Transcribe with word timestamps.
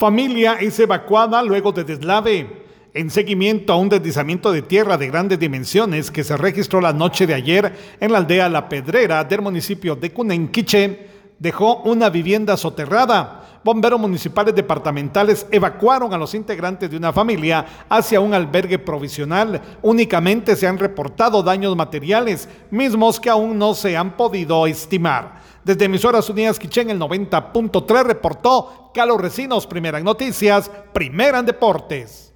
Familia 0.00 0.54
es 0.54 0.80
evacuada 0.80 1.42
luego 1.42 1.72
de 1.72 1.84
deslave. 1.84 2.64
En 2.94 3.10
seguimiento 3.10 3.74
a 3.74 3.76
un 3.76 3.90
deslizamiento 3.90 4.50
de 4.50 4.62
tierra 4.62 4.96
de 4.96 5.08
grandes 5.08 5.38
dimensiones 5.38 6.10
que 6.10 6.24
se 6.24 6.38
registró 6.38 6.80
la 6.80 6.94
noche 6.94 7.26
de 7.26 7.34
ayer 7.34 7.70
en 8.00 8.10
la 8.10 8.16
aldea 8.16 8.48
La 8.48 8.66
Pedrera 8.66 9.22
del 9.24 9.42
municipio 9.42 9.96
de 9.96 10.10
Cunenquiche, 10.10 11.06
dejó 11.38 11.82
una 11.82 12.08
vivienda 12.08 12.56
soterrada. 12.56 13.39
Bomberos 13.62 14.00
municipales 14.00 14.54
departamentales 14.54 15.46
evacuaron 15.50 16.14
a 16.14 16.18
los 16.18 16.34
integrantes 16.34 16.90
de 16.90 16.96
una 16.96 17.12
familia 17.12 17.84
hacia 17.90 18.18
un 18.18 18.32
albergue 18.32 18.78
provisional. 18.78 19.60
Únicamente 19.82 20.56
se 20.56 20.66
han 20.66 20.78
reportado 20.78 21.42
daños 21.42 21.76
materiales, 21.76 22.48
mismos 22.70 23.20
que 23.20 23.28
aún 23.28 23.58
no 23.58 23.74
se 23.74 23.96
han 23.96 24.16
podido 24.16 24.66
estimar. 24.66 25.40
Desde 25.62 25.84
Emisoras 25.84 26.30
Unidas 26.30 26.58
Quichén, 26.58 26.88
el 26.88 26.98
90.3 26.98 28.02
reportó 28.02 28.90
Carlos 28.94 29.20
Recinos, 29.20 29.66
primera 29.66 29.98
en 29.98 30.04
noticias, 30.04 30.70
primera 30.94 31.38
en 31.38 31.46
deportes. 31.46 32.29